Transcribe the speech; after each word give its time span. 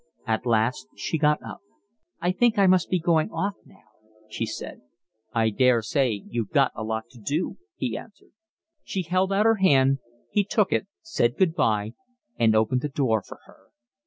At 0.25 0.47
last 0.47 0.87
she 0.95 1.19
got 1.19 1.43
up. 1.43 1.59
"I 2.19 2.31
think 2.31 2.57
I 2.57 2.65
must 2.65 2.89
be 2.89 2.99
going 2.99 3.29
off 3.29 3.53
now," 3.67 3.83
she 4.27 4.47
said. 4.47 4.81
"I 5.31 5.51
daresay 5.51 6.21
you've 6.25 6.49
got 6.49 6.71
a 6.73 6.83
lot 6.83 7.03
to 7.11 7.19
do," 7.19 7.59
he 7.75 7.95
answered. 7.95 8.31
She 8.83 9.03
held 9.03 9.31
out 9.31 9.45
her 9.45 9.57
hand, 9.57 9.99
he 10.31 10.43
took 10.43 10.73
it, 10.73 10.87
said 11.03 11.37
good 11.37 11.53
bye, 11.53 11.93
and 12.39 12.55
opened 12.55 12.81
the 12.81 12.89
door 12.89 13.21
for 13.21 13.41
her. 13.45 13.67